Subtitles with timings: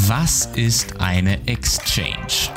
[0.00, 2.52] Was ist eine Exchange?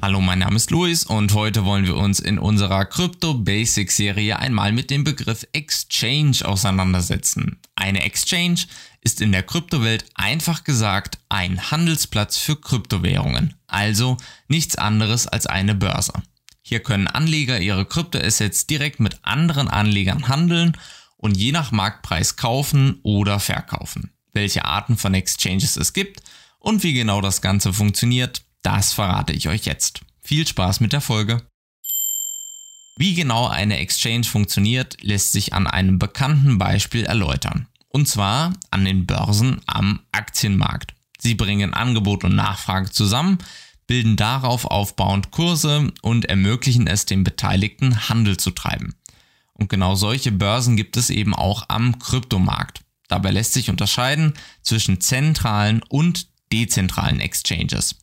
[0.00, 4.38] Hallo, mein Name ist Luis und heute wollen wir uns in unserer Crypto Basics Serie
[4.38, 7.60] einmal mit dem Begriff Exchange auseinandersetzen.
[7.76, 8.60] Eine Exchange
[9.02, 14.16] ist in der Kryptowelt einfach gesagt ein Handelsplatz für Kryptowährungen, also
[14.48, 16.14] nichts anderes als eine Börse.
[16.62, 20.78] Hier können Anleger ihre Kryptoassets direkt mit anderen Anlegern handeln
[21.18, 24.14] und je nach Marktpreis kaufen oder verkaufen.
[24.32, 26.22] Welche Arten von Exchanges es gibt
[26.58, 30.00] und wie genau das Ganze funktioniert, das verrate ich euch jetzt.
[30.20, 31.42] Viel Spaß mit der Folge.
[32.96, 37.66] Wie genau eine Exchange funktioniert, lässt sich an einem bekannten Beispiel erläutern.
[37.88, 40.94] Und zwar an den Börsen am Aktienmarkt.
[41.18, 43.38] Sie bringen Angebot und Nachfrage zusammen,
[43.86, 48.94] bilden darauf aufbauend Kurse und ermöglichen es den Beteiligten Handel zu treiben.
[49.54, 52.82] Und genau solche Börsen gibt es eben auch am Kryptomarkt.
[53.10, 57.96] Dabei lässt sich unterscheiden zwischen zentralen und dezentralen Exchanges.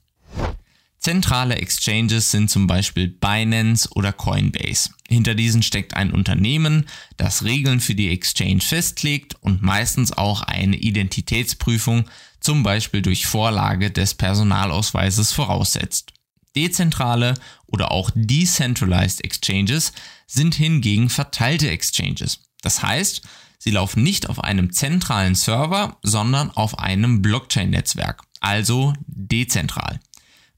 [0.99, 4.89] Zentrale Exchanges sind zum Beispiel Binance oder Coinbase.
[5.07, 10.75] Hinter diesen steckt ein Unternehmen, das Regeln für die Exchange festlegt und meistens auch eine
[10.75, 12.09] Identitätsprüfung,
[12.41, 16.11] zum Beispiel durch Vorlage des Personalausweises voraussetzt.
[16.57, 17.35] Dezentrale
[17.67, 19.93] oder auch Decentralized Exchanges
[20.25, 22.41] sind hingegen verteilte Exchanges.
[22.61, 23.21] Das heißt,
[23.57, 29.99] sie laufen nicht auf einem zentralen Server, sondern auf einem Blockchain-Netzwerk, also dezentral.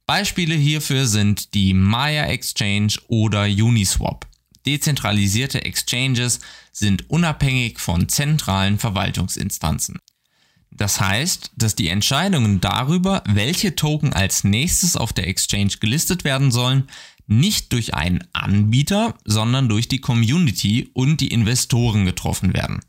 [0.05, 4.25] Beispiele hierfür sind die Maya Exchange oder Uniswap.
[4.65, 6.39] Dezentralisierte Exchanges
[6.71, 9.99] sind unabhängig von zentralen Verwaltungsinstanzen.
[10.71, 16.51] Das heißt, dass die Entscheidungen darüber, welche Token als nächstes auf der Exchange gelistet werden
[16.51, 16.87] sollen,
[17.27, 22.79] nicht durch einen Anbieter, sondern durch die Community und die Investoren getroffen werden.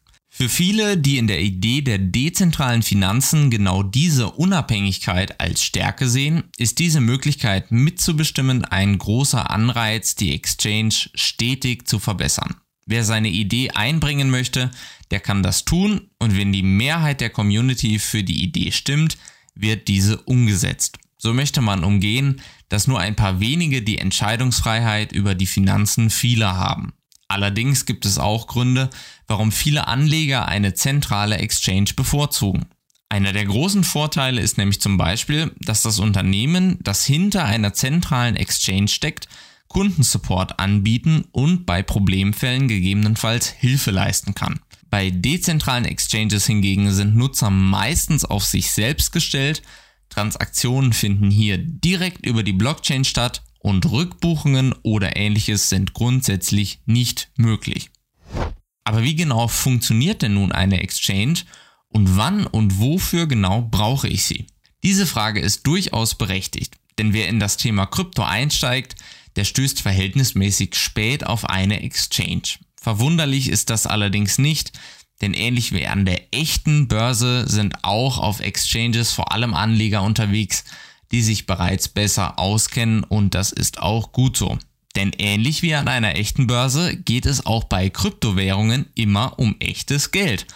[0.41, 6.45] Für viele, die in der Idee der dezentralen Finanzen genau diese Unabhängigkeit als Stärke sehen,
[6.57, 12.55] ist diese Möglichkeit mitzubestimmen ein großer Anreiz, die Exchange stetig zu verbessern.
[12.87, 14.71] Wer seine Idee einbringen möchte,
[15.11, 19.19] der kann das tun und wenn die Mehrheit der Community für die Idee stimmt,
[19.55, 20.97] wird diese umgesetzt.
[21.19, 22.41] So möchte man umgehen,
[22.71, 26.95] dass nur ein paar wenige die Entscheidungsfreiheit über die Finanzen vieler haben.
[27.31, 28.91] Allerdings gibt es auch Gründe,
[29.29, 32.67] warum viele Anleger eine zentrale Exchange bevorzugen.
[33.09, 38.35] Einer der großen Vorteile ist nämlich zum Beispiel, dass das Unternehmen, das hinter einer zentralen
[38.35, 39.29] Exchange steckt,
[39.69, 44.59] Kundensupport anbieten und bei Problemfällen gegebenenfalls Hilfe leisten kann.
[44.91, 49.63] Bei dezentralen Exchanges hingegen sind Nutzer meistens auf sich selbst gestellt,
[50.09, 57.31] Transaktionen finden hier direkt über die Blockchain statt und Rückbuchungen oder ähnliches sind grundsätzlich nicht
[57.37, 57.91] möglich.
[58.85, 61.41] Aber wie genau funktioniert denn nun eine Exchange
[61.89, 64.47] und wann und wofür genau brauche ich sie?
[64.83, 68.97] Diese Frage ist durchaus berechtigt, denn wer in das Thema Krypto einsteigt,
[69.37, 72.59] der stößt verhältnismäßig spät auf eine Exchange.
[72.81, 74.73] Verwunderlich ist das allerdings nicht,
[75.21, 80.65] denn ähnlich wie an der echten Börse sind auch auf Exchanges vor allem Anleger unterwegs,
[81.13, 84.59] die sich bereits besser auskennen und das ist auch gut so.
[84.97, 90.11] Denn ähnlich wie an einer echten Börse geht es auch bei Kryptowährungen immer um echtes
[90.11, 90.47] Geld.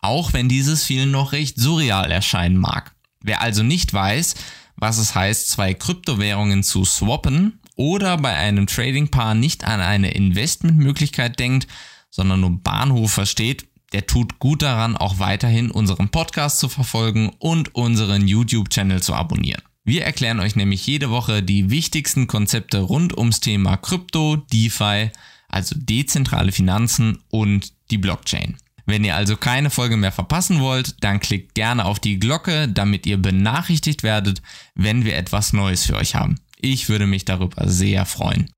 [0.00, 2.94] Auch wenn dieses vielen noch recht surreal erscheinen mag.
[3.20, 4.34] Wer also nicht weiß,
[4.76, 11.38] was es heißt, zwei Kryptowährungen zu swappen oder bei einem Trading-Paar nicht an eine Investmentmöglichkeit
[11.38, 11.66] denkt,
[12.10, 17.74] sondern nur Bahnhof versteht, der tut gut daran, auch weiterhin unseren Podcast zu verfolgen und
[17.74, 19.62] unseren YouTube-Channel zu abonnieren.
[19.88, 25.12] Wir erklären euch nämlich jede Woche die wichtigsten Konzepte rund ums Thema Krypto, DeFi,
[25.48, 28.56] also dezentrale Finanzen und die Blockchain.
[28.84, 33.06] Wenn ihr also keine Folge mehr verpassen wollt, dann klickt gerne auf die Glocke, damit
[33.06, 34.42] ihr benachrichtigt werdet,
[34.74, 36.40] wenn wir etwas Neues für euch haben.
[36.60, 38.50] Ich würde mich darüber sehr freuen.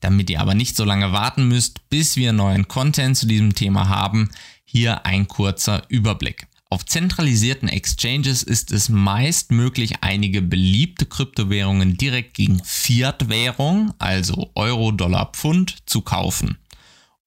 [0.00, 3.90] Damit ihr aber nicht so lange warten müsst, bis wir neuen Content zu diesem Thema
[3.90, 4.30] haben,
[4.64, 6.46] hier ein kurzer Überblick.
[6.72, 14.92] Auf zentralisierten Exchanges ist es meist möglich, einige beliebte Kryptowährungen direkt gegen Fiat-Währung, also Euro,
[14.92, 16.58] Dollar, Pfund, zu kaufen.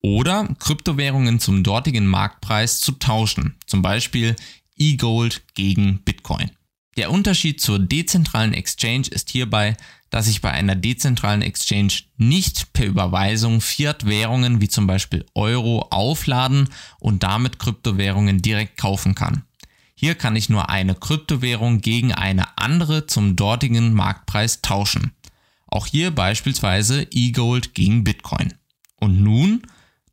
[0.01, 4.37] Oder Kryptowährungen zum dortigen Marktpreis zu tauschen, zum Beispiel
[4.77, 6.51] E-Gold gegen Bitcoin.
[6.95, 9.75] Der Unterschied zur dezentralen Exchange ist hierbei,
[10.13, 16.69] dass ich bei einer dezentralen Exchange nicht per Überweisung Fiat-Währungen wie zum Beispiel Euro aufladen
[16.99, 19.41] und damit Kryptowährungen direkt kaufen kann.
[19.95, 25.13] Hier kann ich nur eine Kryptowährung gegen eine andere zum dortigen Marktpreis tauschen.
[25.65, 28.53] Auch hier beispielsweise E-Gold gegen Bitcoin.
[28.99, 29.63] Und nun,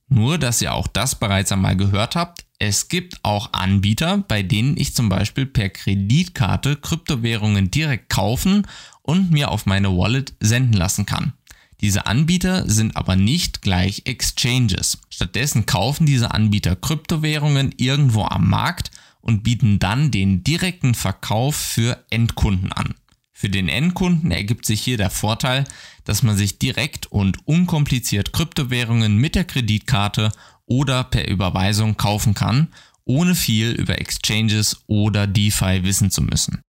[0.09, 4.77] nur dass ihr auch das bereits einmal gehört habt, Es gibt auch Anbieter, bei denen
[4.77, 8.67] ich zum Beispiel per Kreditkarte Kryptowährungen direkt kaufen
[9.01, 11.33] und mir auf meine Wallet senden lassen kann.
[11.81, 14.99] Diese Anbieter sind aber nicht gleich Exchanges.
[15.09, 18.91] Stattdessen kaufen diese Anbieter Kryptowährungen irgendwo am Markt
[19.23, 22.95] und bieten dann den direkten Verkauf für Endkunden an.
[23.33, 25.65] Für den Endkunden ergibt sich hier der Vorteil,
[26.05, 30.31] dass man sich direkt und unkompliziert Kryptowährungen mit der Kreditkarte
[30.71, 32.69] oder per Überweisung kaufen kann,
[33.05, 36.63] ohne viel über Exchanges oder DeFi wissen zu müssen.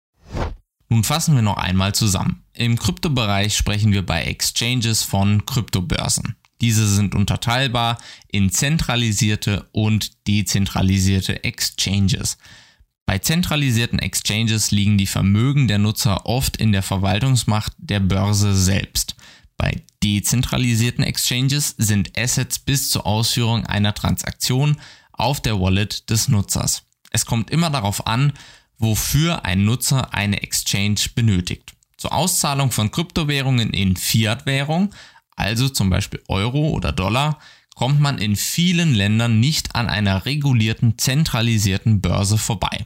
[0.88, 2.42] Nun fassen wir noch einmal zusammen.
[2.52, 6.36] Im Kryptobereich sprechen wir bei Exchanges von Kryptobörsen.
[6.60, 7.96] Diese sind unterteilbar
[8.28, 12.38] in zentralisierte und dezentralisierte Exchanges.
[13.06, 19.16] Bei zentralisierten Exchanges liegen die Vermögen der Nutzer oft in der Verwaltungsmacht der Börse selbst.
[19.56, 24.76] Bei dezentralisierten Exchanges sind Assets bis zur Ausführung einer Transaktion
[25.12, 26.82] auf der Wallet des Nutzers.
[27.10, 28.32] Es kommt immer darauf an,
[28.78, 31.72] wofür ein Nutzer eine Exchange benötigt.
[31.96, 34.92] Zur Auszahlung von Kryptowährungen in Fiat-Währung,
[35.36, 37.38] also zum Beispiel Euro oder Dollar,
[37.74, 42.84] kommt man in vielen Ländern nicht an einer regulierten, zentralisierten Börse vorbei.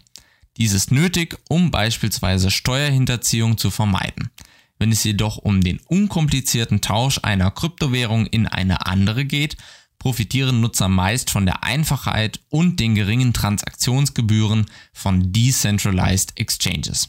[0.58, 4.30] Dies ist nötig, um beispielsweise Steuerhinterziehung zu vermeiden.
[4.78, 9.56] Wenn es jedoch um den unkomplizierten Tausch einer Kryptowährung in eine andere geht,
[9.98, 17.08] profitieren Nutzer meist von der Einfachheit und den geringen Transaktionsgebühren von Decentralized Exchanges.